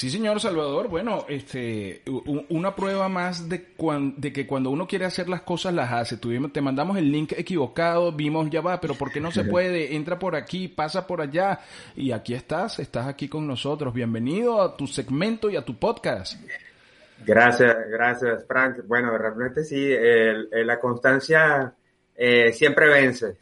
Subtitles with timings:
[0.00, 0.88] Sí, señor Salvador.
[0.88, 2.00] Bueno, este,
[2.48, 3.66] una prueba más de,
[4.16, 6.16] de que cuando uno quiere hacer las cosas las hace.
[6.16, 9.94] Tuvimos, te mandamos el link equivocado, vimos ya va, pero ¿por qué no se puede?
[9.94, 11.60] Entra por aquí, pasa por allá
[11.94, 13.92] y aquí estás, estás aquí con nosotros.
[13.92, 16.40] Bienvenido a tu segmento y a tu podcast.
[17.26, 18.78] Gracias, gracias, Frank.
[18.86, 19.86] Bueno, realmente sí,
[20.50, 21.74] la constancia
[22.16, 23.36] eh, siempre vence.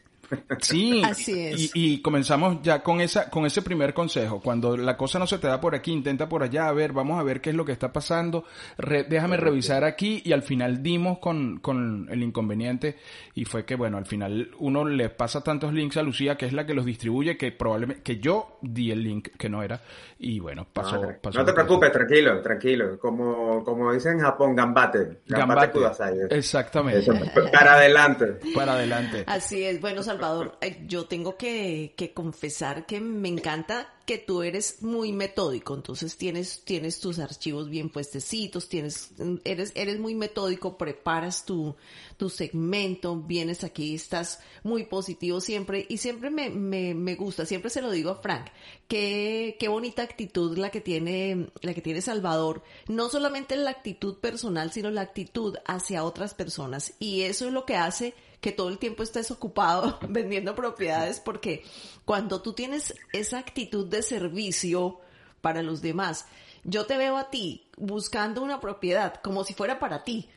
[0.60, 1.02] Sí,
[1.74, 4.40] Y, comenzamos ya con esa, con ese primer consejo.
[4.40, 7.18] Cuando la cosa no se te da por aquí, intenta por allá, a ver, vamos
[7.18, 8.44] a ver qué es lo que está pasando.
[8.78, 12.96] déjame revisar aquí y al final dimos con, con el inconveniente
[13.34, 16.52] y fue que, bueno, al final uno le pasa tantos links a Lucía, que es
[16.52, 19.80] la que los distribuye, que probablemente, que yo di el link que no era
[20.20, 21.00] y bueno, pasó.
[21.00, 22.98] No, no te preocupes, tranquilo, tranquilo.
[22.98, 25.20] Como, como dicen en Japón, gambate.
[25.28, 26.18] Gambate, kudasai.
[26.30, 27.06] Exactamente.
[27.52, 28.38] para adelante.
[28.52, 29.22] Para adelante.
[29.26, 29.80] Así es.
[29.80, 35.74] Bueno, Salvador, yo tengo que, que confesar que me encanta que tú eres muy metódico,
[35.74, 39.10] entonces tienes, tienes tus archivos bien puestecitos, tienes,
[39.44, 41.76] eres, eres muy metódico, preparas tu,
[42.16, 45.84] tu segmento, vienes aquí, estás muy positivo siempre.
[45.90, 48.46] Y siempre me, me, me gusta, siempre se lo digo a Frank,
[48.88, 54.16] qué, qué bonita actitud la que tiene, la que tiene Salvador, no solamente la actitud
[54.16, 56.94] personal, sino la actitud hacia otras personas.
[56.98, 61.64] Y eso es lo que hace que todo el tiempo estés ocupado vendiendo propiedades porque
[62.04, 65.00] cuando tú tienes esa actitud de servicio
[65.40, 66.26] para los demás,
[66.64, 70.28] yo te veo a ti buscando una propiedad como si fuera para ti.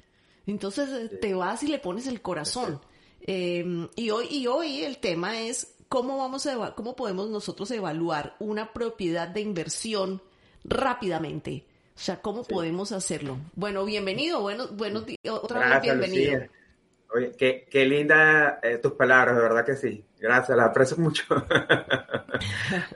[0.48, 2.82] Entonces eh, te vas y le pones el corazón.
[3.22, 8.36] Em, y hoy, y hoy el tema es cómo vamos a cómo podemos nosotros evaluar
[8.40, 10.22] una propiedad de inversión
[10.64, 11.66] rápidamente.
[11.96, 13.38] O sea, ¿cómo podemos hacerlo?
[13.54, 16.42] Bueno, bienvenido, bueno, bueno, otra vez bienvenido.
[17.14, 20.04] Oye, qué, qué linda eh, tus palabras, de verdad que sí.
[20.20, 21.24] Gracias, las aprecio mucho.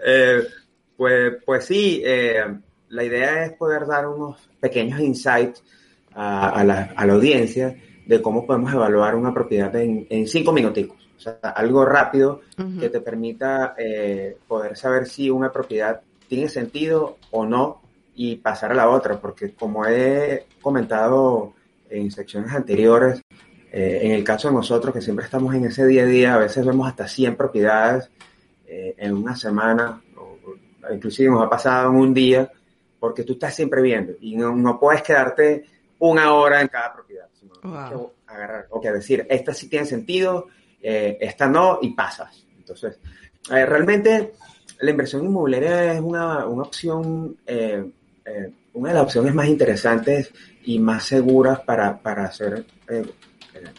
[0.04, 0.42] Eh,
[0.98, 2.44] pues, pues sí, eh,
[2.90, 5.64] la idea es poder dar unos pequeños insights
[6.16, 7.76] a, la, a la, audiencia
[8.08, 10.98] de cómo podemos evaluar una propiedad en, en cinco minuticos.
[11.16, 12.42] O sea, algo rápido
[12.80, 13.76] que te permita
[14.48, 17.82] poder saber si una propiedad tiene sentido o no
[18.16, 21.54] y pasar a la otra, porque como he comentado
[21.90, 23.22] en secciones anteriores,
[23.78, 26.38] eh, en el caso de nosotros, que siempre estamos en ese día a día, a
[26.38, 28.10] veces vemos hasta 100 propiedades
[28.66, 30.38] eh, en una semana, o,
[30.94, 32.50] inclusive nos ha pasado en un día,
[32.98, 35.66] porque tú estás siempre viendo y no, puedes quedarte
[36.00, 40.48] una hora en cada propiedad, sino que agarrar, o que decir, esta sí tiene sentido,
[40.82, 42.46] eh, esta no, y pasas.
[42.58, 42.98] Entonces,
[43.50, 44.36] realmente
[44.80, 50.32] la inversión inmobiliaria es una, una opción, una de las opciones más interesantes
[50.64, 52.64] y más seguras para, para hacer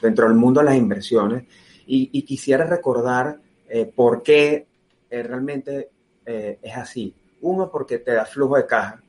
[0.00, 1.44] dentro del mundo de las inversiones
[1.86, 3.38] y, quisiera recordar
[3.68, 4.66] eh, por qué
[5.08, 5.90] eh, realmente
[6.24, 7.14] eh, es así.
[7.42, 9.00] Uno, porque te da flujo de caja.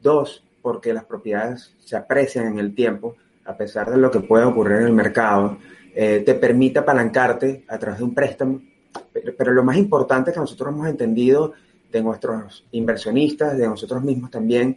[0.00, 4.44] Dos, porque las propiedades se aprecian en el tiempo, a pesar de lo que puede
[4.44, 5.58] ocurrir en el mercado.
[5.92, 8.60] te permite apalancarte a través de un préstamo.
[9.12, 11.52] Pero, pero lo más importante que nosotros hemos entendido
[11.90, 14.76] de nuestros inversionistas, de nosotros mismos también,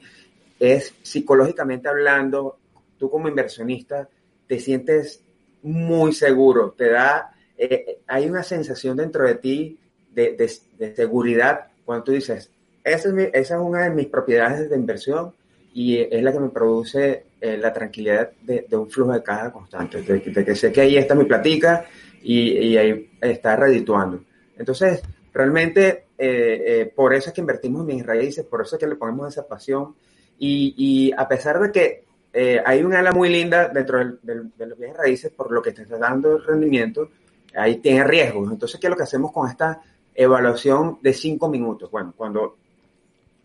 [0.60, 2.58] es psicológicamente hablando,
[2.98, 4.08] tú como inversionista
[4.48, 5.24] te sientes
[5.64, 9.80] muy seguro, te da, eh, hay una sensación dentro de ti
[10.14, 12.52] de, seguridad cuando tú dices,
[12.84, 15.34] esa es, esa es, una de mis propiedades de inversión
[15.74, 20.02] y es la que me produce eh, la tranquilidad de, un flujo de caja constante,
[20.02, 21.86] de, que sé que ahí está mi platica
[22.22, 24.24] y, ahí está redituando.
[24.58, 25.02] Entonces,
[25.34, 28.96] realmente, eh, por eso es que invertimos en mis raíces, por eso es que le
[28.96, 29.96] ponemos esa pasión
[30.38, 32.03] y, y a pesar de que
[32.34, 35.84] eh, hay un ala muy linda dentro de los bienes raíces por lo que te
[35.84, 37.10] está dando el rendimiento,
[37.56, 38.52] ahí tiene riesgos.
[38.52, 39.82] Entonces, ¿qué es lo que hacemos con esta
[40.16, 41.92] evaluación de cinco minutos?
[41.92, 42.58] Bueno, cuando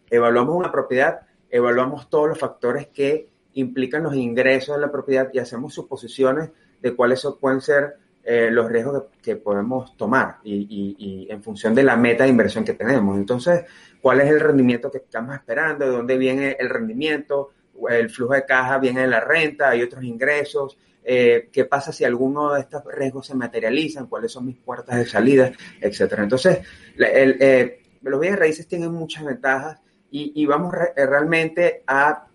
[0.09, 1.21] evaluamos una propiedad,
[1.51, 6.51] evaluamos todos los factores que implican los ingresos de la propiedad y hacemos suposiciones
[6.81, 11.97] de cuáles pueden ser eh, los riesgos que, podemos tomar y, en función de la
[11.97, 13.17] meta de inversión que tenemos.
[13.19, 13.65] Entonces,
[14.01, 15.85] ¿cuál es el rendimiento que estamos esperando?
[15.85, 17.51] ¿De dónde viene el rendimiento?
[17.89, 20.77] El flujo de caja viene de la renta, hay otros ingresos.
[21.03, 24.07] Eh, ¿Qué pasa si alguno de estos riesgos se materializan?
[24.07, 25.53] ¿Cuáles son mis puertas de salida?
[25.81, 26.23] Etcétera.
[26.23, 26.59] Entonces,
[26.99, 29.81] eh, los bienes raíces tienen muchas ventajas
[30.11, 32.27] y, vamos realmente a,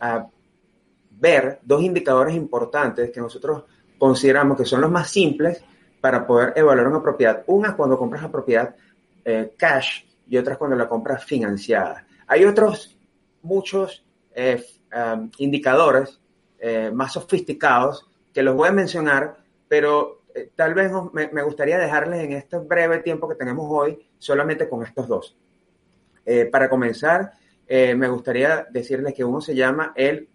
[0.00, 0.26] a
[1.10, 3.64] ver dos indicadores importantes que nosotros
[3.98, 5.62] consideramos que son los más simples
[6.00, 7.44] para poder evaluar una propiedad.
[7.46, 8.74] Una es cuando compras la propiedad
[9.24, 12.06] eh, cash y otra es cuando la compras financiada.
[12.26, 12.96] Hay otros
[13.42, 14.04] muchos
[14.34, 16.20] eh, um, indicadores
[16.58, 19.36] eh, más sofisticados que los voy a mencionar,
[19.68, 20.22] pero
[20.54, 25.08] tal vez me, gustaría dejarles en este breve tiempo que tenemos hoy solamente con estos
[25.08, 25.36] dos.
[26.52, 27.32] para comenzar,
[27.68, 30.28] me gustaría decirles que uno se llama el,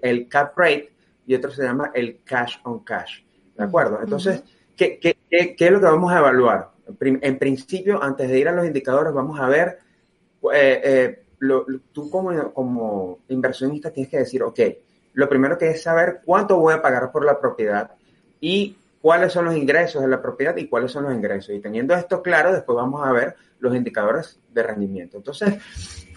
[0.00, 0.92] el cap rate
[1.26, 3.22] y otro se llama el cash on cash.
[3.56, 4.00] ¿De acuerdo?
[4.02, 4.42] Entonces,
[4.76, 5.16] ¿qué, qué,
[5.56, 6.70] qué, es lo que vamos a evaluar?
[7.00, 9.78] En principio, antes de ir a los indicadores, vamos a ver,
[10.52, 11.21] eh, eh,
[11.92, 14.60] tú como, como inversionista tienes que decir, ok,
[15.14, 17.92] lo primero que es saber cuánto voy a pagar por la propiedad
[18.40, 21.54] y cuáles son los ingresos de la propiedad y cuáles son los ingresos.
[21.54, 25.16] Y teniendo esto claro, después vamos a ver los indicadores de rendimiento.
[25.16, 25.54] Entonces,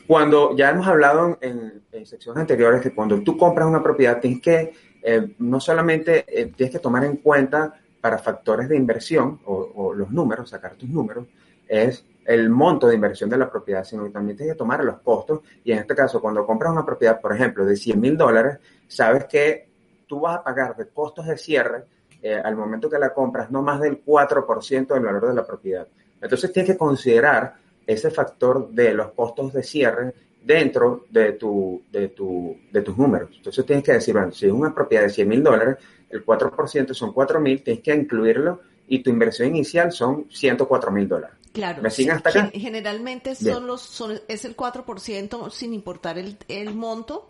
[0.08, 4.74] cuando ya hemos hablado en, secciones anteriores que cuando tú compras una propiedad tienes que
[5.02, 10.12] eh, no solamente eh, tienes que tomar en cuenta para factores de inversión o, los
[10.12, 11.26] números, sacar tus números,
[11.68, 15.00] es el monto de inversión de la propiedad, sino que también tienes que tomar los
[15.00, 15.42] costos.
[15.64, 18.58] Y en este caso, cuando compras una propiedad, por ejemplo, de 100 mil dólares,
[18.88, 19.70] sabes que
[20.08, 21.86] tú vas a pagar de costos de cierre
[22.22, 25.88] eh, al momento que la compras no más del 4% del valor de la propiedad.
[26.22, 27.56] Entonces tienes que considerar
[27.86, 30.14] ese factor de los costos de cierre
[30.44, 33.30] dentro de, tu, de, tu, de tus números.
[33.38, 35.78] Entonces tienes que decir, bueno, si es una propiedad de 100 mil dólares,
[36.10, 41.08] el 4% son 4 mil, tienes que incluirlo y tu inversión inicial son 104 mil
[41.08, 41.38] dólares.
[41.54, 41.82] Claro.
[41.82, 42.52] ¿Me siguen hasta acá?
[42.54, 47.30] Generalmente son los, son, es el 4% sin importar el, el monto.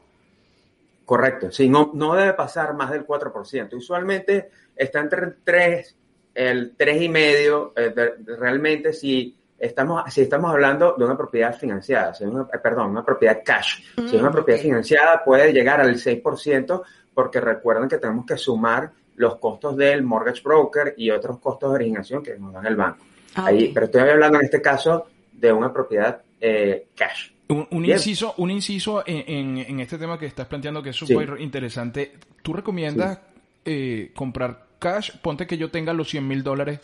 [1.06, 3.74] Correcto, sí, no, no debe pasar más del 4%.
[3.76, 5.96] Usualmente está entre el 3,
[6.34, 12.48] el 3,5, eh, realmente si estamos, si estamos hablando de una propiedad financiada, si una,
[12.52, 13.84] eh, perdón, una propiedad cash.
[13.96, 16.82] si es una mm, propiedad financiada puede llegar al 6%
[17.14, 21.76] porque recuerden que tenemos que sumar los costos del mortgage broker y otros costos de
[21.76, 23.06] originación que nos dan el banco.
[23.36, 27.32] Ah, Ahí, Pero estoy hablando en este caso de una propiedad eh, cash.
[27.48, 32.14] Un, inciso, un inciso en, en, este tema que estás planteando que es súper interesante.
[32.42, 33.20] ¿Tú recomiendas
[33.64, 35.12] eh, comprar cash?
[35.22, 36.80] Ponte que yo tenga los 100 mil dólares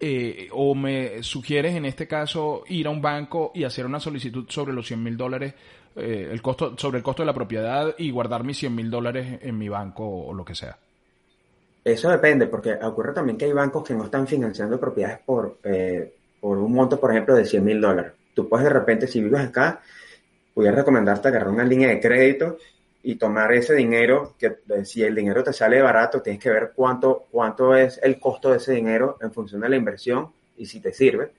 [0.00, 4.46] eh, o me sugieres en este caso ir a un banco y hacer una solicitud
[4.48, 5.54] sobre los 100 mil dólares,
[5.94, 9.38] eh, el costo, sobre el costo de la propiedad y guardar mis 100 mil dólares
[9.42, 10.76] en mi banco o lo que sea.
[11.84, 16.14] Eso depende, porque ocurre también que hay bancos que no están financiando propiedades por, eh,
[16.40, 18.12] por un monto, por ejemplo, de 100 mil dólares.
[18.34, 19.80] Tú puedes de repente, si vives acá,
[20.52, 22.58] pudiera recomendarte agarrar una línea de crédito
[23.02, 26.72] y tomar ese dinero, que eh, si el dinero te sale barato, tienes que ver
[26.74, 30.80] cuánto, cuánto es el costo de ese dinero en función de la inversión y si
[30.80, 31.32] te sirve.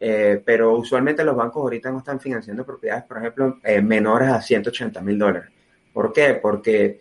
[0.00, 4.40] Eh, pero usualmente los bancos ahorita no están financiando propiedades, por ejemplo, eh, menores a
[4.40, 5.50] 180 mil dólares.
[5.92, 6.34] ¿Por qué?
[6.40, 7.00] Porque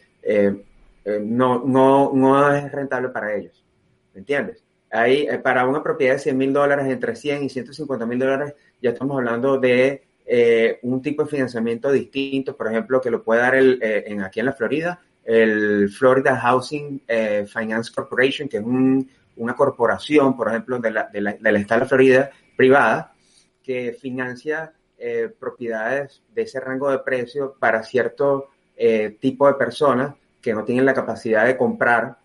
[1.21, 3.63] no, no, no es rentable para ellos.
[4.13, 4.63] ¿Me entiendes?
[4.91, 8.91] Ahí, para una propiedad de 100 mil dólares, entre 100 y 150 mil dólares, ya
[8.91, 13.55] estamos hablando de eh, un tipo de financiamiento distinto, por ejemplo, que lo puede dar
[13.55, 18.63] el, eh, en, aquí en la Florida, el Florida Housing eh, Finance Corporation, que es
[18.63, 23.13] una corporación, por ejemplo, de la, de la, del estado de Florida privada,
[23.63, 24.73] que financia
[25.39, 28.49] propiedades de ese rango de precio para cierto
[29.19, 32.17] tipo de personas que no tienen la capacidad de comprar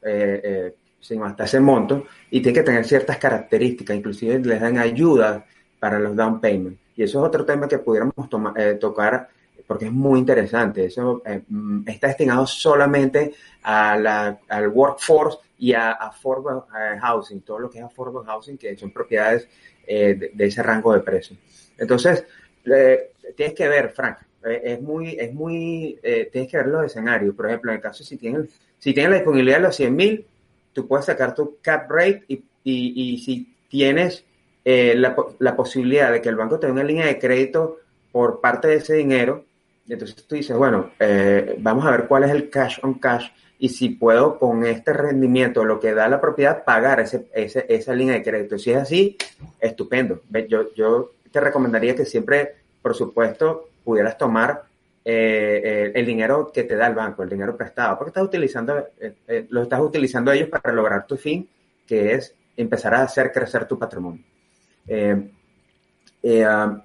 [1.03, 5.45] sino hasta ese monto y tiene que tener ciertas características, inclusive les dan ayuda
[5.79, 6.81] para los down payments.
[6.97, 8.15] Y eso es otro tema que pudiéramos
[8.57, 9.29] eh, tocar
[9.67, 10.87] porque es muy interesante.
[10.87, 17.41] Eso eh, mm, está destinado solamente a la, al workforce y a, affordable eh, housing,
[17.41, 19.49] todo lo que es affordable housing, que son propiedades
[19.85, 21.37] de, ese rango de precio.
[21.77, 22.25] Entonces,
[23.35, 27.35] tienes que ver, Frank, es muy, es muy, tienes que ver los escenarios.
[27.35, 30.27] Por ejemplo, en el caso si tienes, si tienes la disponibilidad de los 100 mil,
[30.73, 34.25] tú puedes sacar tu cap rate y, y, y si tienes
[34.65, 37.79] eh, la, la, posibilidad de que el banco tenga una línea de crédito
[38.13, 39.45] por parte de ese dinero.
[39.89, 43.71] entonces tú dices, bueno, eh, vamos a ver cuál es el cash on cash y
[43.71, 48.15] si puedo con este rendimiento, lo que da la propiedad, pagar ese, ese, esa línea
[48.15, 48.59] de crédito.
[48.59, 49.17] Si es así,
[49.61, 50.21] estupendo.
[50.49, 54.63] Yo, yo te recomendaría que siempre, por supuesto, pudieras tomar
[55.05, 58.87] el dinero que te da el banco, el dinero prestado, porque estás utilizando,
[59.49, 61.49] lo estás utilizando ellos para lograr tu fin,
[61.87, 64.23] que es empezar a hacer crecer tu patrimonio.
[66.47, 66.81] Ah,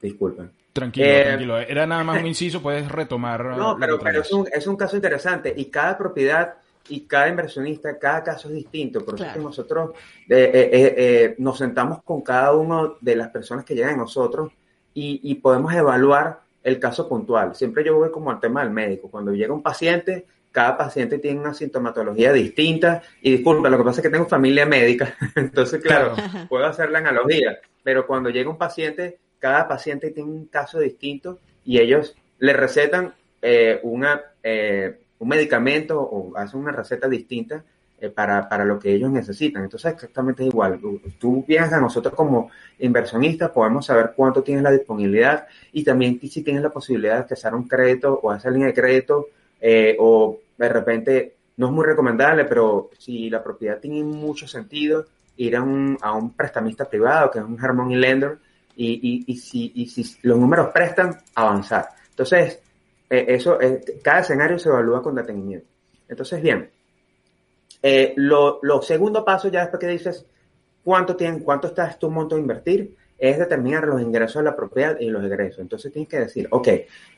[0.00, 0.50] disculpen.
[0.74, 1.58] Tranquilo, tranquilo.
[1.58, 3.44] Era nada más un inciso, puedes retomar.
[3.56, 6.54] No, pero, es, un, es, un, caso interesante y cada propiedad
[6.88, 9.04] y cada inversionista, cada caso es distinto.
[9.04, 9.92] Por eso que nosotros
[10.28, 14.50] eh, eh, eh, nos sentamos con cada una de las personas que llegan a nosotros
[14.94, 17.54] y, podemos evaluar el caso puntual.
[17.54, 19.10] Siempre yo voy como al tema del médico.
[19.10, 23.02] Cuando llega un paciente, cada paciente tiene una sintomatología distinta.
[23.20, 26.14] Y disculpa, lo que pasa es que tengo familia médica, entonces, claro,
[26.48, 27.58] puedo hacer la analogía.
[27.82, 33.14] Pero cuando llega un paciente, cada paciente tiene un caso distinto y ellos le recetan
[33.82, 34.22] una
[35.24, 37.64] un medicamento o hacen una receta distinta
[38.04, 39.64] eh, para, para, lo que ellos necesitan.
[39.64, 40.78] Entonces, exactamente igual.
[41.18, 46.42] Tú, vienes a nosotros como inversionistas, podemos saber cuánto tienes la disponibilidad y también si
[46.42, 50.68] tienes la posibilidad de accesar un crédito o hacer línea de crédito eh, o de
[50.68, 55.06] repente no es muy recomendable, pero si la propiedad tiene mucho sentido,
[55.38, 58.36] ir a un, a un prestamista privado, que es un Harmony Lender,
[58.76, 61.88] y, y, y, si, y si los números prestan, avanzar.
[62.10, 62.60] Entonces,
[63.08, 63.58] eh, eso,
[64.02, 65.68] cada escenario se evalúa con detenimiento.
[66.06, 66.68] Entonces, bien,
[67.86, 70.24] eh, lo, segundo paso ya después que dices
[70.82, 74.98] cuánto, tienen, cuánto estás tu monto a invertir, es determinar los ingresos de la propiedad
[74.98, 75.58] y los egresos.
[75.58, 76.66] Entonces tienes que decir, ok,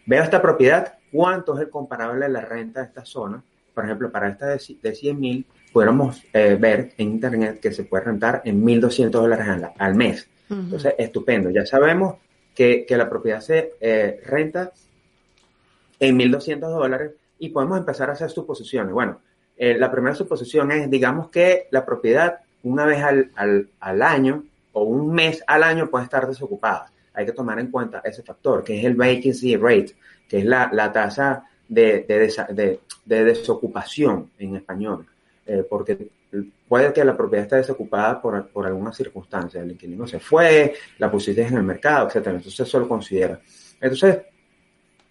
[0.06, 3.44] veo esta propiedad, ¿cuánto es el comparable de la renta de esta zona?
[3.72, 8.02] Por ejemplo, para esta de, de 100 mil, pudiéramos ver en internet que se puede
[8.02, 9.46] rentar en 1.200 dólares
[9.78, 10.28] al, mes.
[10.50, 11.50] Entonces, estupendo.
[11.50, 12.16] Ya sabemos
[12.56, 14.72] que, que la propiedad se renta
[16.00, 18.92] en 1.200 dólares y podemos empezar a hacer suposiciones.
[18.92, 19.20] Bueno,
[19.56, 24.44] eh, la primera suposición es, digamos que la propiedad una vez al, al, al, año
[24.72, 26.90] o un mes al año puede estar desocupada.
[27.14, 29.94] Hay que tomar en cuenta ese factor, que es el vacancy rate,
[30.28, 35.06] que es la, la tasa de, de, de, desocupación en español,
[35.46, 36.08] eh, porque
[36.68, 41.10] puede que la propiedad esté desocupada por, por alguna circunstancia, el inquilino se fue, la
[41.10, 42.36] pusiste en el mercado, etcétera.
[42.36, 43.40] Entonces eso lo considera.
[43.80, 44.18] Entonces,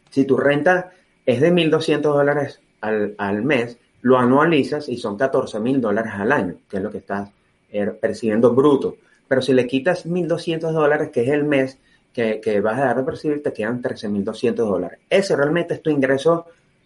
[0.10, 0.92] si tu renta
[1.25, 6.78] es de 1.200 dólares al, mes, lo anualizas y son 14.000 dólares al año, que
[6.78, 7.28] es lo que estás
[7.72, 8.98] eh, percibiendo bruto.
[9.28, 11.80] Pero si le quitas 1.200 dólares, que es el mes
[12.14, 15.00] que, vas a dar de percibir, te quedan 13.200 dólares.
[15.10, 16.46] Ese realmente es tu ingreso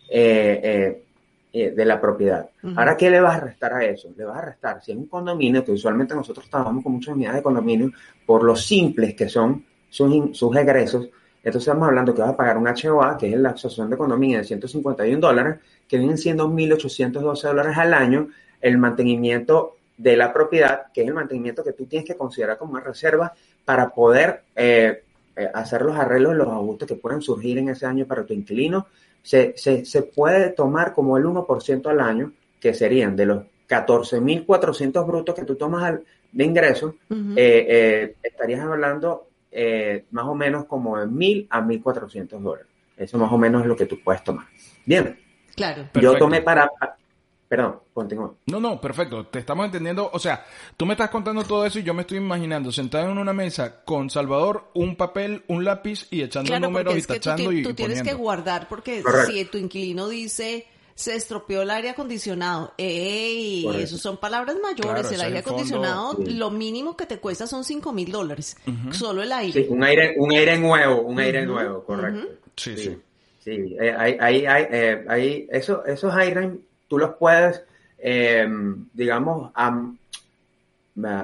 [0.10, 1.04] eh,
[1.52, 2.50] eh, de la propiedad.
[2.78, 4.08] Ahora, ¿qué le vas a restar a eso?
[4.16, 7.40] Le vas a restar, si es un condominio, que usualmente nosotros trabajamos con muchas unidades
[7.40, 7.92] de condominio,
[8.26, 11.10] por lo simples que son sus, sus egresos,
[11.44, 14.40] entonces estamos hablando que vas a pagar un HOA, que es la asociación de economía
[14.40, 18.28] de 151 dólares, que vienen siendo 1.812 dólares al año,
[18.60, 22.74] el mantenimiento de la propiedad, que es el mantenimiento que tú tienes que considerar como
[22.74, 25.04] una reserva para poder eh,
[25.36, 28.88] eh, hacer los arreglos, los ajustes que puedan surgir en ese año para tu inquilino.
[29.22, 35.36] Se, se, puede tomar como el 1% al año, que serían de los 14.400 brutos
[35.36, 36.00] que tú tomas
[36.32, 36.96] de ingreso,
[37.36, 42.68] eh, estarías hablando eh, más o menos como de mil a 1.400 dólares.
[42.98, 44.46] Eso más o menos es lo que tú puedes tomar.
[44.86, 45.18] Bien.
[45.56, 45.88] Claro.
[45.94, 46.70] Yo tomé para...
[47.48, 48.36] Perdón, continúa.
[48.46, 49.26] No, no, perfecto.
[49.26, 50.08] Te estamos entendiendo.
[50.14, 50.46] O sea,
[50.78, 53.84] tú me estás contando todo eso y yo me estoy imaginando sentado en una mesa
[53.84, 58.14] con Salvador, un papel, un lápiz y echando números y tachando y tú tienes que
[58.14, 60.68] guardar porque si tu inquilino dice
[61.00, 62.74] se estropeó el aire acondicionado.
[62.78, 63.66] ¡Ey!
[63.78, 65.10] Esos son palabras mayores.
[65.14, 68.58] el aire acondicionado, lo mínimo que te cuesta son 5 mil dólares.
[68.92, 69.64] Solo el aire.
[69.64, 72.28] Sí, un aire, un aire nuevo, un aire nuevo, correcto.
[72.58, 73.02] Sí, sí.
[73.40, 76.52] Sí, eh, hay, hay, eh, eso, esos aires
[76.90, 77.64] tú los puedes,
[77.98, 79.52] em, digamos,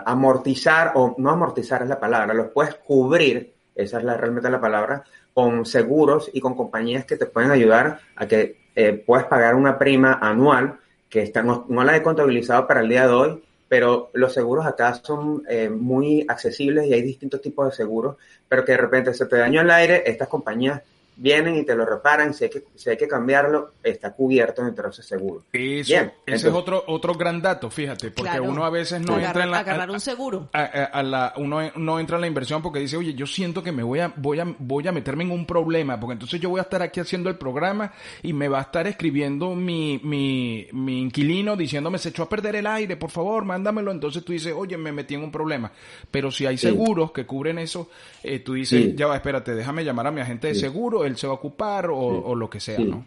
[0.06, 4.62] amortizar, o no amortizar es la palabra, los puedes cubrir, esa es la, realmente la
[4.62, 5.04] palabra,
[5.34, 9.78] con seguros y con compañías que te pueden ayudar a que eh, puedes pagar una
[9.78, 10.80] prima anual
[11.10, 14.94] que está, no, la he contabilizado para el día de hoy, pero los seguros acá
[14.96, 18.18] son eh, muy accesibles y hay distintos tipos de seguros,
[18.48, 20.82] pero que de repente se te dañó el aire, estas compañías
[21.18, 24.86] vienen y te lo reparan, si hay que, si hay que cambiarlo, está cubierto dentro
[24.86, 25.44] de ese seguro.
[25.52, 29.44] Eso, Bien, ese es otro, otro gran dato, fíjate, porque uno a veces no entra
[29.44, 29.60] en la...
[29.60, 30.50] Agarrar un seguro.
[30.54, 33.84] A, la, uno no entra en la inversión porque dice, oye, yo siento que me
[33.84, 36.64] voy a, voy a, voy a meterme en un problema, porque entonces yo voy a
[36.64, 41.56] estar aquí haciendo el programa y me va a estar escribiendo mi, mi, mi inquilino
[41.56, 43.92] diciéndome, se echó a perder el aire, por favor, mándamelo.
[43.92, 45.72] Entonces tú dices, oye, me metí en un problema.
[46.12, 47.90] Pero si hay seguros que cubren eso,
[48.24, 51.28] eh, tú dices, ya va, espérate, déjame llamar a mi agente de seguro, él se
[51.28, 53.06] va a ocupar o, lo que sea, ¿no?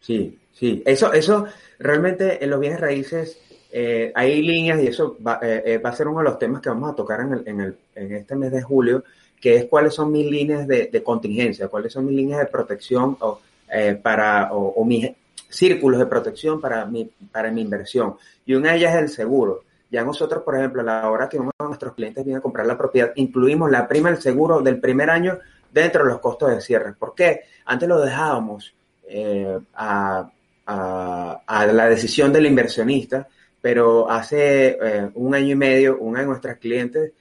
[0.00, 0.82] Sí, sí.
[0.84, 1.46] Eso, eso
[1.78, 3.38] realmente en los bienes raíces
[3.70, 6.60] eh, hay líneas y eso va, eh, eh, va, a ser uno de los temas
[6.60, 9.04] que vamos a tocar en, el, en, el, en este mes de julio,
[9.42, 13.40] que es cuáles son mis líneas de, contingencia, cuáles son mis líneas de protección o,
[13.72, 15.10] eh, para, o, mis
[15.48, 18.14] círculos de protección para mi, para mi inversión.
[18.46, 19.64] Y una de ellas es el seguro.
[19.90, 22.66] Ya nosotros, por ejemplo, a la hora que uno de nuestros clientes viene a comprar
[22.66, 25.38] la propiedad, incluimos la prima del seguro del primer año
[25.72, 26.92] dentro de los costos de cierre.
[26.92, 27.42] ¿Por qué?
[27.64, 28.74] Antes lo dejábamos
[29.08, 30.30] eh, a,
[30.66, 33.28] la decisión del inversionista,
[33.60, 37.12] pero hace eh, un año y medio, una de nuestras clientes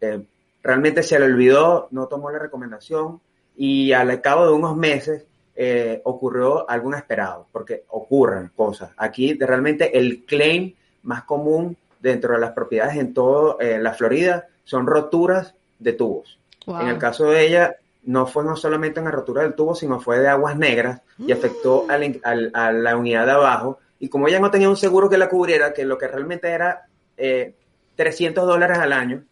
[0.00, 0.20] eh,
[0.62, 3.20] realmente se le olvidó, no tomó la recomendación
[3.56, 5.24] y al cabo de unos meses
[6.04, 8.92] ocurrió algo inesperado, porque ocurren cosas.
[8.96, 14.86] Aquí realmente el claim más común dentro de las propiedades en toda la Florida son
[14.86, 16.39] roturas de tubos.
[16.66, 20.18] En el caso de ella, no fue no solamente una rotura del tubo, sino fue
[20.18, 22.50] de aguas negras y afectó mm.
[22.54, 23.78] a la unidad de abajo.
[23.98, 26.86] Y como ella no tenía un seguro que la cubriera, que lo que realmente era
[27.96, 29.22] 300 eh, dólares al año,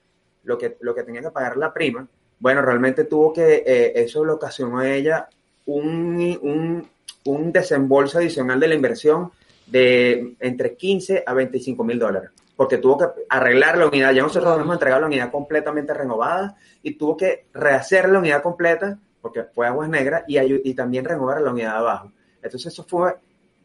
[0.44, 2.06] lo que, lo que tenía que pagar la prima,
[2.38, 5.28] bueno, realmente tuvo que, eh, eso le ocasionó a ella
[5.66, 6.88] un, un,
[7.24, 9.32] un desembolso adicional de la inversión
[9.66, 14.12] de entre 15 a 25 mil dólares porque tuvo que arreglar la unidad.
[14.12, 18.42] Ya nosotros nos hemos entregado la unidad completamente renovada y tuvo que rehacer la unidad
[18.42, 22.12] completa, porque fue aguas negras, y, y también renovar la unidad de abajo.
[22.42, 23.14] Entonces eso fue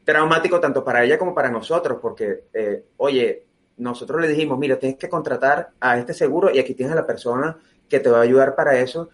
[0.03, 3.47] traumático tanto para ella como para nosotros, porque, eh, oye,
[3.77, 7.07] nosotros le dijimos, mira, tienes que contratar a este seguro y aquí tienes a la
[7.07, 7.57] persona
[7.89, 9.09] que te va a ayudar para eso.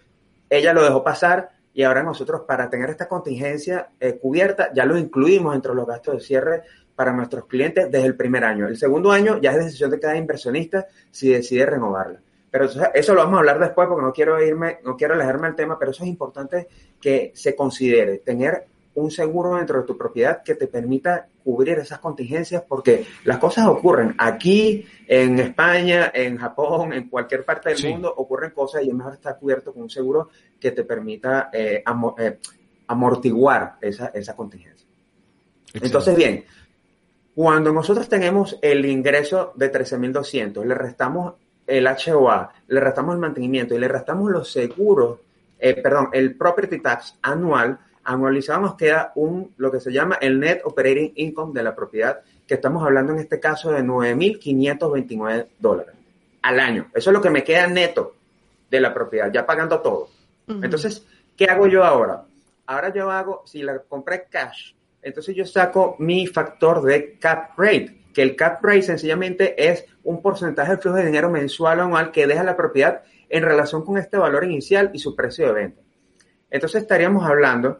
[0.49, 4.97] Ella lo dejó pasar y ahora nosotros para tener esta contingencia eh, cubierta ya lo
[4.97, 6.63] incluimos entre los gastos de cierre
[6.99, 8.67] para nuestros clientes desde el primer año.
[8.67, 12.19] El segundo año ya es decisión de cada inversionista si decide renovarla.
[12.51, 15.55] Pero eso, lo vamos a hablar después porque no quiero irme, no quiero alejarme del
[15.55, 16.67] tema, pero eso es importante
[16.99, 18.65] que se considere, tener
[18.95, 23.67] un seguro dentro de tu propiedad que te permita cubrir esas contingencias porque las cosas
[23.67, 24.13] ocurren.
[24.17, 29.13] Aquí, en España, en Japón, en cualquier parte del mundo ocurren cosas y es mejor
[29.13, 30.27] estar cubierto con un seguro
[30.59, 31.81] que te permita eh,
[32.17, 32.39] eh,
[32.87, 34.85] amortiguar esa, esa contingencia.
[35.73, 36.43] Entonces, bien,
[37.39, 43.73] cuando nosotros tenemos el ingreso de 13.200, le restamos el HOA, le restamos el mantenimiento
[43.73, 45.19] y le restamos los seguros,
[45.57, 50.37] eh, perdón, el property tax anual, anualizado nos queda un, lo que se llama el
[50.37, 55.95] net operating income de la propiedad, que estamos hablando en este caso de 9.529 dólares
[56.41, 56.87] al año.
[56.93, 58.15] Eso es lo que me queda neto
[58.69, 60.09] de la propiedad, ya pagando todo.
[60.45, 61.05] Entonces,
[61.37, 62.21] ¿qué hago yo ahora?
[62.65, 68.03] Ahora yo hago, si la compré cash, entonces yo saco mi factor de cap rate,
[68.13, 72.11] que el cap rate sencillamente es un porcentaje del flujo de dinero mensual o anual
[72.11, 75.81] que deja la propiedad en relación con este valor inicial y su precio de venta.
[76.49, 77.79] Entonces estaríamos hablando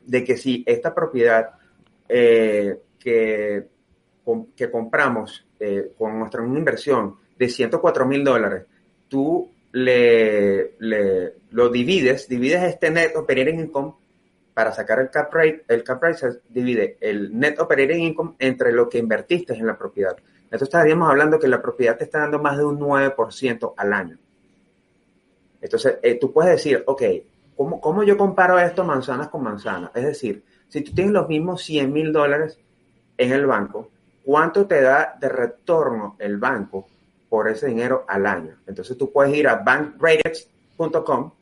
[0.00, 1.50] de que si esta propiedad
[2.08, 3.66] eh, que,
[4.56, 8.64] que, compramos eh, con nuestra inversión de 104 mil dólares,
[9.08, 10.74] tú le,
[11.50, 13.94] lo divides, divides este net operating income
[14.56, 18.88] para sacar el cap rate, el cap rate divide el net operating income entre lo
[18.88, 20.16] que invertiste en la propiedad.
[20.44, 24.16] Entonces estaríamos hablando que la propiedad te está dando más de un 9% al año.
[25.60, 27.02] Entonces, eh, tú puedes decir, ok,
[27.54, 29.90] ¿cómo, ¿cómo, yo comparo esto manzanas con manzanas?
[29.94, 32.58] Es decir, si tú tienes los mismos 100 mil dólares
[33.18, 33.90] en el banco,
[34.24, 36.86] ¿cuánto te da de retorno el banco
[37.28, 38.56] por ese dinero al año?
[38.66, 41.32] Entonces tú puedes ir a bankrates.com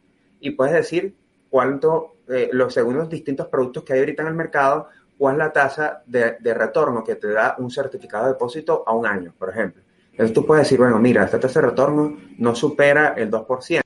[0.41, 1.15] y puedes decir
[1.49, 5.53] cuánto eh, los segundos distintos productos que hay ahorita en el mercado, cuál es la
[5.53, 9.83] tasa de, retorno que te da un certificado de depósito a un año, por ejemplo.
[10.11, 13.83] Entonces tú puedes decir, bueno, mira, esta tasa de retorno no supera el 2%.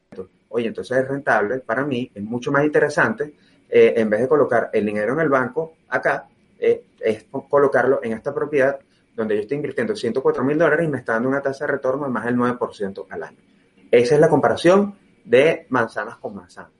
[0.51, 3.35] Oye, entonces es rentable para mí, es mucho más interesante,
[3.68, 6.27] eh, en vez de colocar el dinero en el banco acá,
[6.59, 8.79] eh, es colocarlo en esta propiedad
[9.14, 12.05] donde yo estoy invirtiendo 104 mil dólares y me está dando una tasa de retorno
[12.05, 13.38] de más del 9% al año.
[13.90, 16.72] Esa es la comparación de manzanas con manzanas.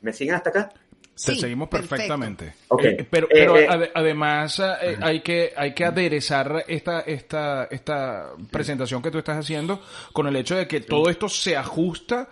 [0.00, 0.72] ¿Me siguen hasta acá?
[1.14, 2.54] Te seguimos perfectamente.
[2.82, 4.60] Eh, pero, eh, eh, además
[5.00, 10.34] hay que hay que aderezar esta esta esta presentación que tú estás haciendo con el
[10.36, 12.28] hecho de que todo esto se ajusta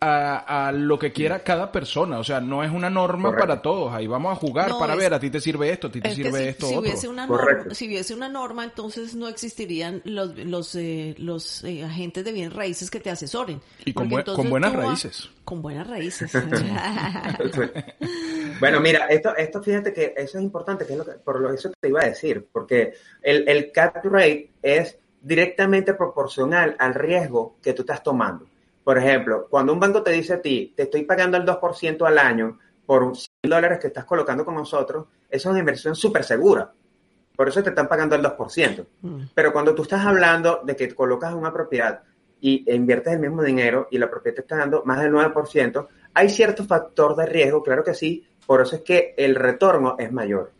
[0.00, 2.18] a, lo que quiera cada persona.
[2.18, 3.92] O sea, no es una norma para todos.
[3.92, 6.48] Ahí vamos a jugar para ver, a ti te sirve esto, a ti te sirve
[6.48, 6.66] esto.
[6.66, 6.88] Si otro.
[6.88, 11.84] Hubiese una norma, si hubiese una norma, entonces no existirían los, los, eh, los eh,
[11.84, 13.60] agentes de bienes raíces que te asesoren.
[13.84, 15.28] Y con, con buenas raíces.
[15.44, 16.32] con buenas raíces.
[18.60, 21.52] bueno, mira, esto, esto fíjate que eso es importante, que es lo que, por lo
[21.52, 27.56] eso te iba a decir, porque el, el cap rate es directamente proporcional al riesgo
[27.62, 28.46] que tú estás tomando.
[28.90, 32.18] Por ejemplo, cuando un banco te dice a ti, te estoy pagando el 2% al
[32.18, 36.72] año por 100 dólares que estás colocando con nosotros, eso es una inversión súper segura.
[37.36, 38.84] Por eso te están pagando el 2%.
[39.02, 39.20] Mm.
[39.32, 42.02] Pero cuando tú estás hablando de que colocas una propiedad
[42.40, 45.86] y e inviertes el mismo dinero y la propiedad te está dando más del 9%,
[46.12, 50.10] hay cierto factor de riesgo, claro que sí, por eso es que el retorno es
[50.10, 50.50] mayor.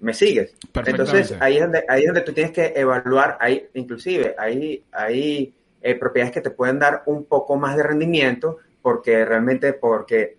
[0.00, 0.54] ¿Me sigues?
[0.86, 5.54] Entonces, ahí es, donde, ahí es donde tú tienes que evaluar, hay, inclusive, hay, hay
[5.86, 10.36] eh, propiedades que te pueden dar un poco más de rendimiento, porque realmente, porque,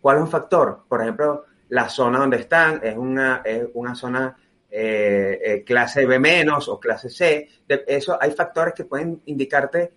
[0.00, 0.84] ¿cuál es un factor?
[0.88, 4.34] Por ejemplo, la zona donde están es una, es una zona
[4.70, 7.46] eh, eh, clase B menos o clase C.
[7.68, 9.92] Eso hay factores que pueden indicarte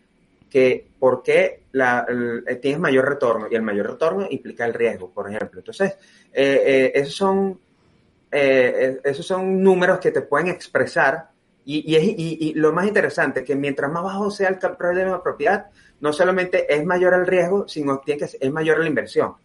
[0.49, 1.63] que por qué
[2.61, 5.61] tienes mayor retorno y el mayor retorno implica el riesgo, por ejemplo.
[5.61, 5.95] Entonces,
[6.33, 7.57] esos son
[8.29, 11.30] esos son números que te pueden expresar
[11.65, 15.67] y, y, lo más interesante, que mientras más bajo sea el problema de propiedad,
[15.99, 19.35] no solamente es mayor el riesgo, sino que es mayor la inversión.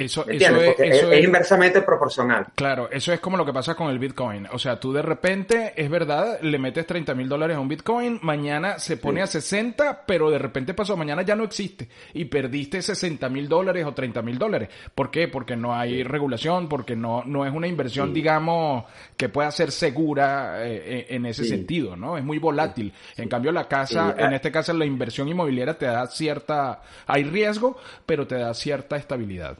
[0.00, 2.46] Eso, es, inversamente proporcional.
[2.54, 4.46] Claro, eso es como lo que pasa con el Bitcoin.
[4.50, 8.18] O sea, tú de repente, es verdad, le metes 30 mil dólares a un Bitcoin,
[8.22, 12.80] mañana se pone a 60, pero de repente pasó, mañana ya no existe y perdiste
[12.80, 14.70] 60 mil dólares o 30 mil dólares.
[14.94, 15.28] ¿Por qué?
[15.28, 18.84] Porque no hay regulación, porque no, no es una inversión, digamos,
[19.18, 22.16] que pueda ser segura eh, eh, en ese sentido, ¿no?
[22.16, 22.90] Es muy volátil.
[23.18, 27.76] En cambio, la casa, en este caso, la inversión inmobiliaria te da cierta, hay riesgo,
[28.06, 29.58] pero te da cierta estabilidad.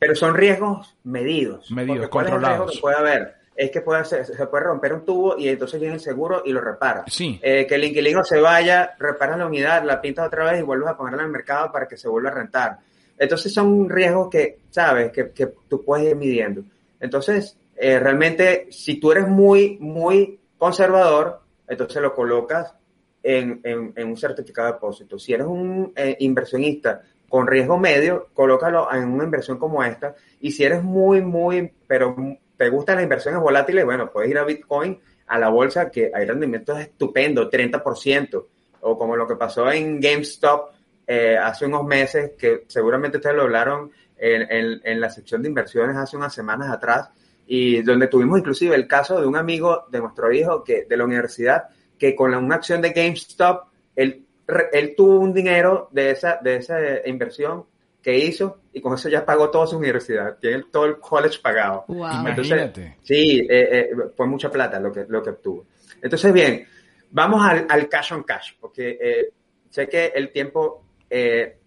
[0.00, 1.70] Pero son riesgos medidos.
[1.70, 2.10] Medidos, controlados.
[2.10, 3.34] ¿Cuál es el riesgo que puede haber?
[3.54, 6.62] Es que puede se puede romper un tubo y entonces viene el seguro y lo
[6.62, 7.04] repara.
[7.06, 7.38] Sí.
[7.42, 10.88] Eh, que el inquilino se vaya, repara la unidad, la pintas otra vez y vuelves
[10.88, 12.78] a ponerla en el mercado para que se vuelva a rentar.
[13.18, 16.62] Entonces son riesgos que, sabes, que, que tú puedes ir midiendo.
[16.98, 22.74] Entonces, eh, realmente, si tú eres muy, muy conservador, entonces lo colocas
[23.22, 25.18] en, en, en un certificado de depósito.
[25.18, 30.16] Si eres un eh, inversionista con riesgo medio, colócalo en una inversión como esta.
[30.40, 32.16] Y si eres muy, muy, pero
[32.56, 36.26] te gustan las inversiones volátiles, bueno, puedes ir a Bitcoin, a la bolsa, que hay
[36.26, 38.46] rendimientos estupendos, 30%,
[38.80, 40.70] o como lo que pasó en GameStop
[41.06, 46.16] eh, hace unos meses, que seguramente ustedes lo hablaron en, la sección de inversiones hace
[46.16, 47.10] unas semanas atrás,
[47.46, 51.04] y donde tuvimos inclusive el caso de un amigo de nuestro hijo que, de la
[51.04, 54.26] universidad, que con una acción de GameStop, él
[54.72, 57.64] él tuvo un dinero de esa, de esa inversión
[58.02, 61.84] que hizo y con eso ya pagó toda su universidad, tiene todo el college pagado.
[61.88, 62.96] Imagínate.
[63.02, 65.66] Sí, eh, eh, fue mucha plata lo que, lo que obtuvo.
[66.00, 66.66] Entonces, bien,
[67.10, 69.32] vamos al, al cash on cash, porque eh,
[69.68, 70.84] sé que el tiempo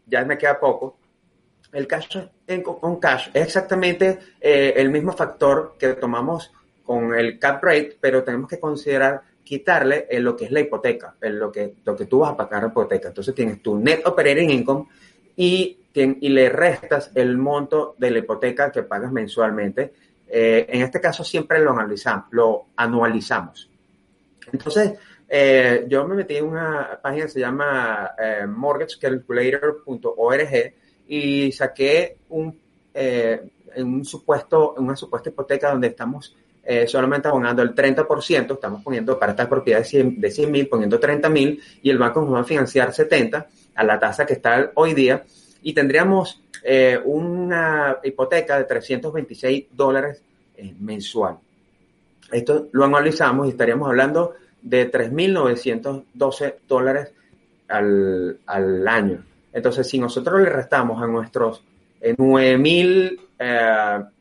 [0.05, 0.97] ya me queda poco.
[1.71, 2.17] El cash
[2.81, 6.51] on cash es exactamente el mismo factor que tomamos
[6.83, 11.15] con el cap rate, pero tenemos que considerar quitarle en lo que es la hipoteca,
[11.21, 13.09] en lo que, lo que tú vas a pagar la hipoteca.
[13.09, 14.87] Entonces tienes tu net operating income
[15.35, 19.93] y, y le restas el monto de la hipoteca que pagas mensualmente.
[20.27, 23.69] Eh, en este caso siempre lo, analizamos, lo anualizamos.
[24.51, 24.93] Entonces,
[25.27, 30.73] eh, yo me metí en una página que se llama eh, mortgagecalculator.org
[31.07, 32.59] y saqué un,
[33.77, 39.33] un supuesto, una supuesta hipoteca donde estamos eh, solamente abonando el 30%, estamos poniendo para
[39.33, 42.93] estas propiedades de 100 mil, poniendo 30 mil, y el banco nos va a financiar
[42.93, 45.23] 70 a la tasa que está hoy día,
[45.61, 50.21] y tendríamos eh, una hipoteca de 326 dólares
[50.55, 51.37] eh, mensual.
[52.31, 57.11] Esto lo analizamos y estaríamos hablando de 3.912 dólares
[57.67, 59.25] al, al año.
[59.51, 61.61] Entonces, si nosotros le restamos a nuestros
[62.01, 64.12] 9.000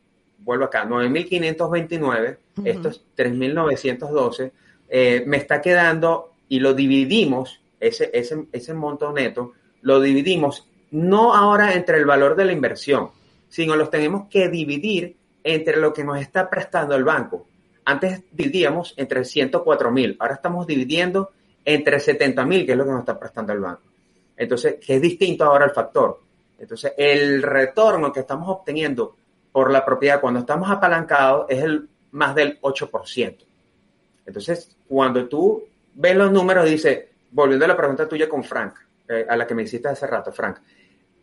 [0.43, 4.51] vuelvo acá, 9.529, esto es 3.912,
[4.89, 11.33] eh, me está quedando y lo dividimos, ese, ese, ese monto neto, lo dividimos no
[11.33, 13.09] ahora entre el valor de la inversión,
[13.49, 17.47] sino los tenemos que dividir entre lo que nos está prestando el banco.
[17.85, 21.31] Antes dividíamos entre 104 mil, ahora estamos dividiendo
[21.65, 23.81] entre 70 mil, que es lo que nos está prestando el banco.
[24.37, 26.19] Entonces, que es distinto ahora el factor.
[26.59, 29.15] Entonces, el retorno que estamos obteniendo
[29.53, 33.37] por la propiedad cuando estamos apalancados es el más del 8%.
[34.25, 35.63] Entonces, cuando tú
[35.93, 38.73] ves los números, dice, volviendo a la pregunta tuya con Frank,
[39.07, 40.57] eh, a la que me hiciste hace rato, Frank,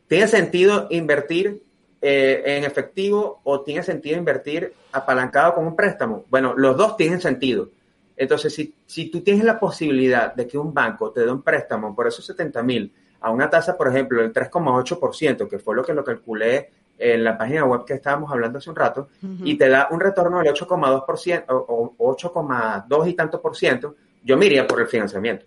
[0.07, 1.62] ¿tiene sentido invertir
[2.01, 6.25] eh, en efectivo o tiene sentido invertir apalancado con un préstamo?
[6.31, 7.71] Bueno, los dos tienen sentido.
[8.16, 11.97] Entonces, si, si tú tienes la posibilidad de que un banco te dé un préstamo
[11.97, 15.95] por esos 70 mil a una tasa, por ejemplo, del 3,8%, que fue lo que
[15.95, 19.09] lo calculé en la página web que estábamos hablando hace un rato,
[19.43, 24.47] y te da un retorno del 8,2% o, 8,2 y tanto por ciento, yo me
[24.47, 25.47] iría por el financiamiento,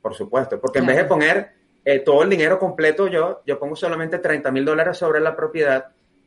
[0.00, 1.52] por supuesto, porque en vez de poner
[1.84, 5.86] eh, todo el dinero completo yo, yo pongo solamente 30 mil dólares sobre la propiedad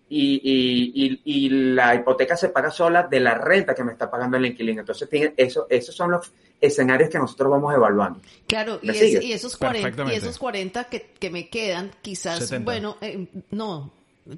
[0.10, 4.45] y, y, la hipoteca se paga sola de la renta que me está pagando el
[4.47, 4.79] inquilino.
[4.82, 8.19] Entonces, eso, esos son los escenarios que nosotros vamos evaluando.
[8.47, 13.27] Claro, y, y, esos 40, y esos 40 que, que me quedan, quizás, bueno, eh,
[13.51, 13.91] no,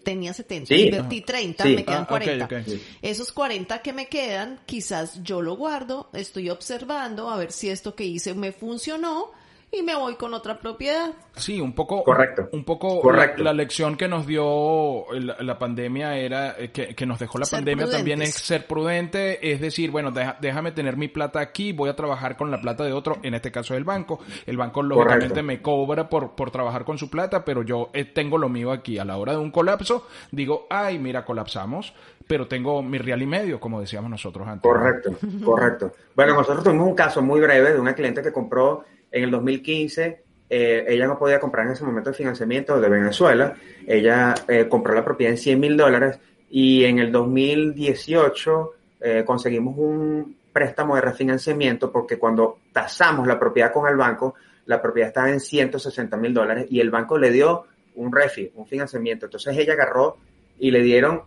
[0.04, 2.50] tenía 70, invertí 30, me quedan 40.
[2.52, 2.64] Ah,
[3.02, 7.96] esos 40 que me quedan, quizás yo lo guardo, estoy observando a ver si esto
[7.96, 9.32] que hice me funcionó
[9.74, 11.12] y me voy con otra propiedad.
[11.36, 12.04] Sí, un poco.
[12.04, 12.50] Correcto.
[12.52, 13.02] Un poco.
[13.02, 13.42] Correcto.
[13.42, 18.22] La, lección que nos dio la, pandemia era, eh, que, nos dejó la pandemia también
[18.22, 22.52] es ser prudente, es decir, bueno, déjame tener mi plata aquí, voy a trabajar con
[22.52, 24.20] la plata de otro, en este caso el banco.
[24.46, 28.38] El banco lógicamente me cobra por, por trabajar con su plata, pero yo eh, tengo
[28.38, 28.98] lo mío aquí.
[28.98, 31.94] A la hora de un colapso, digo, ay, mira, colapsamos,
[32.28, 34.70] pero tengo mi real y medio, como decíamos nosotros antes.
[34.70, 35.92] Correcto, correcto.
[36.16, 40.22] Bueno, nosotros tuvimos un caso muy breve de una cliente que compró en el 2015,
[40.54, 43.56] eh, ella no podía comprar en ese momento el financiamiento de Venezuela.
[43.88, 46.20] Ella eh, compró la propiedad en 100 mil dólares
[46.50, 53.72] y en el 2018 eh, conseguimos un préstamo de refinanciamiento porque cuando tasamos la propiedad
[53.72, 57.64] con el banco, la propiedad estaba en 160 mil dólares y el banco le dio
[57.96, 59.28] un refi, un financiamiento.
[59.28, 60.18] Entonces ella agarró
[60.60, 61.22] y le dieron,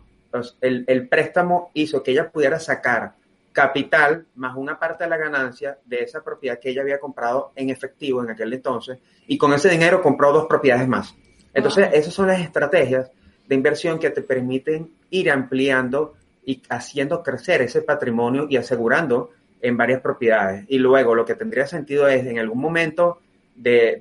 [0.61, 3.15] el préstamo hizo que ella pudiera sacar
[3.55, 7.71] capital más una parte de la ganancia de esa propiedad que ella había comprado en
[7.71, 11.15] efectivo en aquel entonces y con ese dinero compró dos propiedades más.
[11.55, 13.13] Entonces, esas son las estrategias
[13.47, 16.15] de inversión que te permiten ir ampliando
[16.45, 19.31] y haciendo crecer ese patrimonio y asegurando
[19.63, 20.65] en varias propiedades.
[20.69, 23.21] Y luego lo que tendría sentido es en algún momento
[23.55, 24.01] de,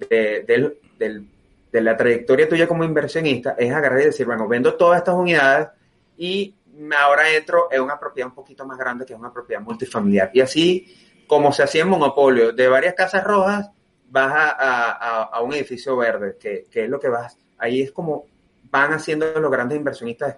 [0.98, 5.68] de la trayectoria tuya como inversionista es agarrar y decir, bueno, vendo todas estas unidades
[6.18, 6.56] y
[6.98, 10.32] ahora entro en una propiedad un poquito más grande que es una propiedad multifamiliar.
[10.34, 13.70] Y así, como se hacía en monopolio, de varias casas rojas
[14.10, 18.26] vas a, un edificio verde, que, es lo que vas, ahí es como
[18.70, 20.38] van haciendo los grandes inversionistas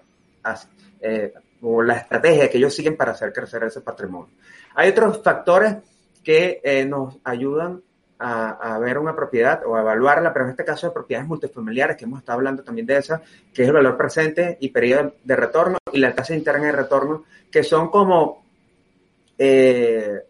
[1.00, 4.34] eh, o la estrategia que ellos siguen para hacer crecer ese patrimonio.
[4.74, 5.76] Hay otros factores
[6.22, 7.82] que eh, nos ayudan
[8.18, 12.04] a, ver una propiedad o a evaluarla, pero en este caso de propiedades multifamiliares, que
[12.04, 13.20] hemos estado hablando también de esa,
[13.52, 17.24] que es el valor presente y periodo de retorno y la tasa interna de retorno,
[17.50, 18.44] que son como
[19.38, 20.20] eh,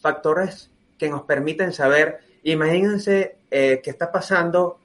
[0.00, 4.78] factores que nos permiten saber, imagínense eh, que está pasando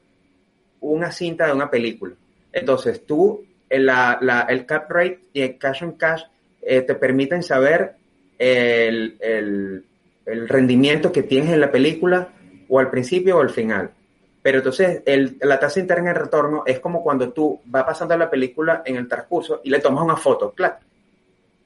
[0.82, 2.16] una cinta de una película.
[2.52, 6.24] Entonces tú, la, el cap rate y el cash on cash
[6.62, 7.96] eh, te permiten saber
[8.38, 9.86] el
[10.26, 12.30] el rendimiento que tienes en la película
[12.70, 13.92] o al principio o al final.
[14.42, 18.30] Pero entonces el, la tasa interna de retorno es como cuando tú vas pasando la
[18.30, 20.76] película en el transcurso y le tomas una foto, claro.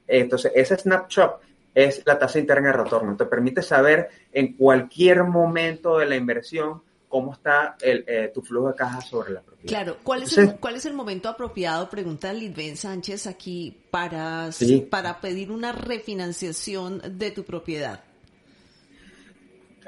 [0.06, 1.40] Entonces ese snapshot
[1.74, 3.16] es la tasa interna de retorno.
[3.16, 8.68] Te permite saber en cualquier momento de la inversión cómo está el, eh, tu flujo
[8.68, 9.68] de caja sobre la propiedad.
[9.68, 14.50] Claro, ¿cuál es, el, ¿cuál es el momento apropiado, pregunta Lidben Sánchez aquí, para,
[14.90, 18.04] para pedir una refinanciación de tu propiedad?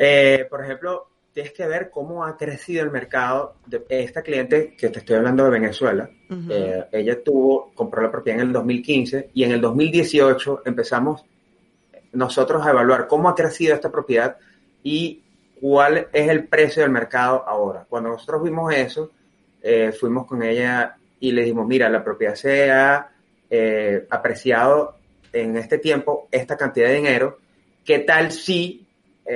[0.03, 4.89] Eh, por ejemplo, tienes que ver cómo ha crecido el mercado de esta cliente que
[4.89, 6.09] te estoy hablando de Venezuela.
[6.49, 11.27] Eh, ella tuvo, compró la propiedad en el 2015 y en el 2018 empezamos
[12.13, 14.39] nosotros a evaluar cómo ha crecido esta propiedad
[14.83, 15.23] y
[15.61, 17.85] cuál es el precio del mercado ahora.
[17.87, 19.11] Cuando nosotros vimos eso,
[19.61, 23.11] eh, fuimos con ella y le dijimos, mira, la propiedad se ha
[24.09, 24.97] apreciado
[25.31, 27.39] en este tiempo esta cantidad de dinero,
[27.85, 28.80] ¿qué tal si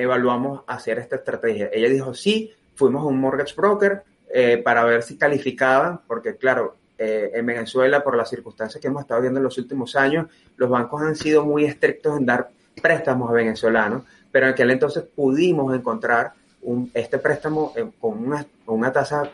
[0.01, 1.71] evaluamos hacer esta estrategia.
[1.73, 4.03] Ella dijo, sí, fuimos a un mortgage broker
[4.33, 9.03] eh, para ver si calificaban, porque claro, eh, en Venezuela, por las circunstancias que hemos
[9.03, 10.27] estado viendo en los últimos años,
[10.57, 14.03] los bancos han sido muy estrictos en dar préstamos a venezolanos,
[14.33, 19.31] pero en aquel entonces pudimos encontrar un, este préstamo eh, con una, una tasa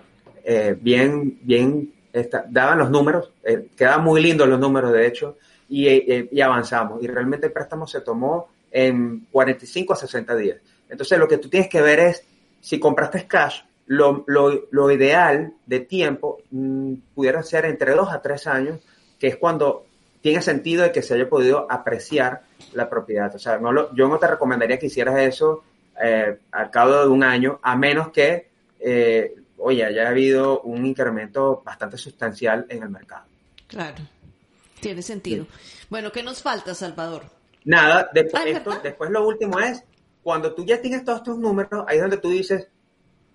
[0.80, 1.92] bien, bien,
[2.48, 3.30] daban los números,
[3.76, 5.36] quedaban muy lindos los números de hecho,
[5.68, 7.00] y avanzamos.
[7.04, 10.58] Y realmente el préstamo se tomó en 45 a 60 días.
[10.88, 12.24] Entonces lo que tú tienes que ver es,
[12.60, 18.22] si compraste cash, lo, lo, lo ideal de tiempo mm, pudiera ser entre 2 a
[18.22, 18.80] 3 años,
[19.18, 19.86] que es cuando
[20.20, 23.34] tiene sentido de que se haya podido apreciar la propiedad.
[23.34, 25.64] O sea, no lo, yo no te recomendaría que hicieras eso
[26.02, 31.62] eh, al cabo de un año, a menos que, eh, oye, haya habido un incremento
[31.64, 33.24] bastante sustancial en el mercado.
[33.66, 34.02] Claro,
[34.80, 35.46] tiene sentido.
[35.88, 37.39] Bueno, ¿qué nos falta, Salvador?
[37.64, 38.44] Nada, después,
[38.82, 39.84] después lo último es,
[40.22, 42.68] cuando tú ya tienes todos estos números, ahí es donde tú dices,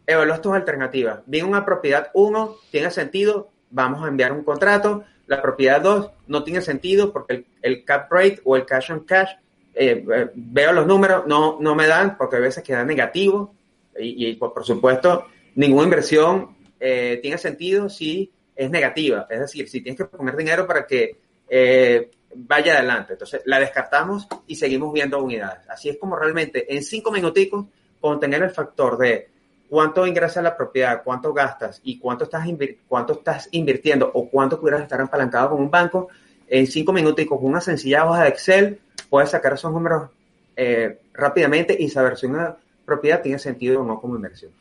[0.06, 1.20] evalúas tus alternativas.
[1.26, 5.04] Bien, una propiedad 1 tiene sentido, vamos a enviar un contrato.
[5.28, 9.32] La propiedad 2 no tiene sentido porque el, cap rate o el cash on cash,
[9.74, 13.54] eh, eh, veo los números, no, no me dan porque a veces queda negativo.
[13.98, 19.28] Y, y por supuesto, ninguna inversión eh, tiene sentido si es negativa.
[19.30, 21.18] Es decir, si tienes que poner dinero para que
[21.50, 23.14] eh, vaya adelante.
[23.14, 25.68] Entonces, la descartamos y seguimos viendo unidades.
[25.70, 27.66] Así es como realmente en cinco minuticos,
[28.00, 29.30] con tener el factor de
[29.70, 32.48] cuánto ingresa la propiedad, cuánto gastas y cuánto estás,
[32.88, 36.10] cuánto estás invirtiendo o cuánto pudieras estar apalancado con un banco,
[36.48, 40.10] en cinco minuticos con una sencilla hoja de Excel, puedes sacar esos números
[40.56, 44.52] eh, rápidamente y saber si una propiedad tiene sentido o no como inversión.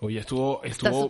[0.00, 1.08] Oye, estuvo, estuvo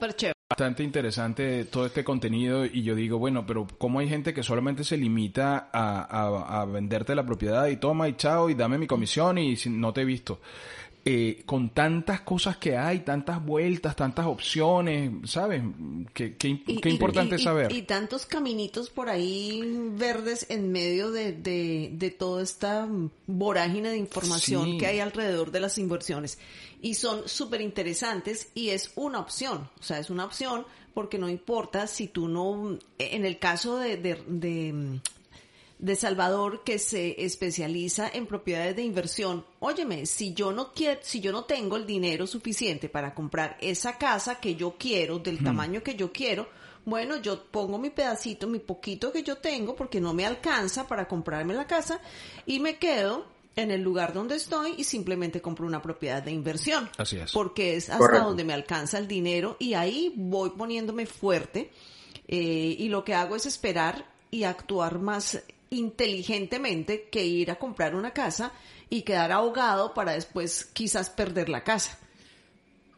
[0.50, 4.82] bastante interesante todo este contenido y yo digo, bueno, pero ¿cómo hay gente que solamente
[4.82, 9.38] se limita a, a venderte la propiedad y toma y chao y dame mi comisión
[9.38, 10.40] y no te he visto?
[11.02, 15.62] Eh, con tantas cosas que hay, tantas vueltas, tantas opciones, ¿sabes?
[16.12, 16.36] Qué,
[16.84, 17.72] importante saber.
[17.72, 19.62] Y, tantos caminitos por ahí
[19.94, 22.86] verdes en medio de, de, toda esta
[23.26, 26.38] vorágine de información que hay alrededor de las inversiones.
[26.82, 31.30] Y son súper interesantes y es una opción, o sea, es una opción porque no
[31.30, 35.00] importa si tú no, en el caso de, de de
[35.96, 39.46] Salvador que se especializa en propiedades de inversión.
[39.60, 43.96] Óyeme, si yo no quiero, si yo no tengo el dinero suficiente para comprar esa
[43.96, 46.48] casa que yo quiero, del tamaño que yo quiero,
[46.84, 51.08] bueno, yo pongo mi pedacito, mi poquito que yo tengo, porque no me alcanza para
[51.08, 52.00] comprarme la casa,
[52.46, 56.88] y me quedo en el lugar donde estoy y simplemente compro una propiedad de inversión.
[56.96, 57.32] Así es.
[57.32, 61.70] Porque es hasta donde me alcanza el dinero y ahí voy poniéndome fuerte
[62.28, 67.94] eh, y lo que hago es esperar y actuar más inteligentemente que ir a comprar
[67.94, 68.52] una casa
[68.88, 71.96] y quedar ahogado para después quizás perder la casa.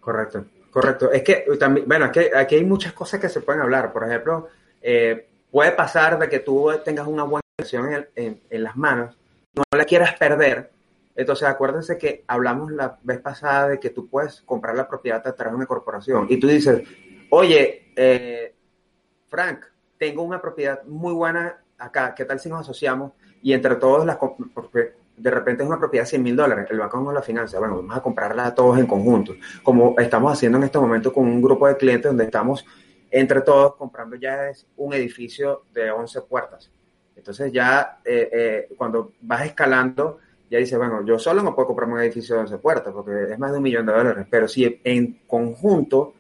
[0.01, 1.13] Correcto, correcto.
[1.13, 3.93] Es que también, bueno, aquí, aquí hay muchas cosas que se pueden hablar.
[3.93, 4.49] Por ejemplo,
[4.81, 9.17] eh, puede pasar de que tú tengas una buena inversión en, en, las manos,
[9.55, 10.73] no la quieras perder.
[11.15, 15.37] Entonces, acuérdense que hablamos la vez pasada de que tú puedes comprar la propiedad a
[15.37, 16.83] través de una corporación y tú dices,
[17.29, 18.55] oye, eh,
[19.29, 19.67] Frank,
[19.99, 24.17] tengo una propiedad muy buena acá, ¿qué tal si nos asociamos y entre todos las
[24.55, 27.59] porque de repente es una propiedad de 100 mil dólares, el banco no la financia,
[27.59, 31.43] bueno, vamos a comprarla todos en conjunto, como estamos haciendo en este momento con un
[31.43, 32.65] grupo de clientes donde estamos
[33.11, 36.71] entre todos comprando ya un edificio de 11 puertas.
[37.15, 40.19] Entonces ya eh, eh, cuando vas escalando,
[40.51, 43.39] ya dices, bueno, yo solo no puedo comprarme un edificio de 11 puertas porque es
[43.39, 46.15] más de un millón de dólares, pero si en conjunto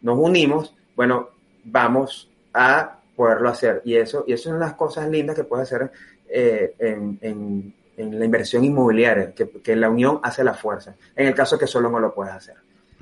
[0.00, 1.28] nos unimos, bueno,
[1.64, 3.82] vamos a poderlo hacer.
[3.84, 5.90] Y eso, y eso son las cosas lindas que puedes hacer
[6.28, 10.94] eh, en, en, en, la inversión inmobiliaria, que, que, la unión hace la fuerza.
[11.16, 12.54] En el caso que solo no lo puedes hacer.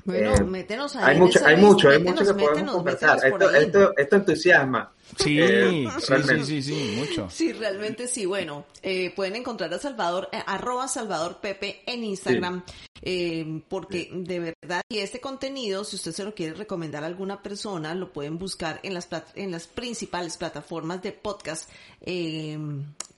[0.07, 1.03] Bueno, eh, métenos ahí.
[1.03, 3.19] Hay mucho, hay mucho, hay mucho que podemos conversar.
[3.23, 4.93] Esto, esto, esto, entusiasma.
[5.17, 7.29] Sí, eh, sí, sí, sí, sí, mucho.
[7.29, 8.25] Sí, realmente sí.
[8.25, 12.63] Bueno, eh, pueden encontrar a Salvador, eh, arroba Salvador Pepe en Instagram.
[12.65, 12.73] Sí.
[13.01, 17.43] Eh, porque de verdad, y este contenido, si usted se lo quiere recomendar a alguna
[17.43, 21.69] persona, lo pueden buscar en las, en las principales plataformas de podcast,
[22.01, 22.57] eh,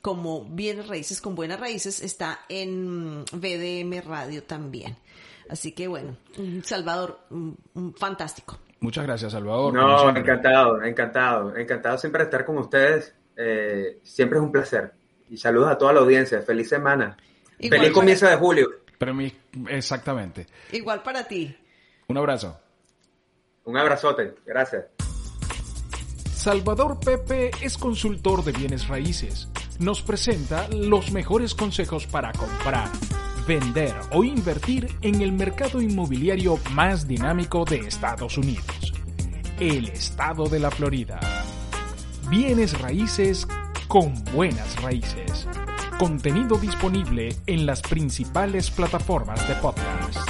[0.01, 4.97] como Bienes Raíces con Buenas Raíces, está en BDM Radio también.
[5.49, 6.15] Así que bueno,
[6.63, 7.19] Salvador,
[7.97, 8.59] fantástico.
[8.81, 9.73] Muchas gracias, Salvador.
[9.73, 13.13] No, encantado, encantado, encantado siempre de estar con ustedes.
[13.35, 14.93] Eh, siempre es un placer.
[15.29, 16.41] Y saludos a toda la audiencia.
[16.41, 17.17] Feliz semana.
[17.59, 18.69] Igual Feliz comienzo de julio.
[18.97, 19.15] Pero
[19.69, 20.47] exactamente.
[20.71, 21.55] Igual para ti.
[22.07, 22.57] Un abrazo.
[23.65, 24.35] Un abrazote.
[24.45, 24.85] Gracias.
[26.33, 29.49] Salvador Pepe es consultor de bienes raíces.
[29.79, 32.89] Nos presenta los mejores consejos para comprar,
[33.49, 38.93] vender o invertir en el mercado inmobiliario más dinámico de Estados Unidos,
[39.59, 41.19] el estado de la Florida.
[42.29, 43.47] Bienes raíces
[43.87, 45.47] con buenas raíces.
[45.97, 50.28] Contenido disponible en las principales plataformas de podcast.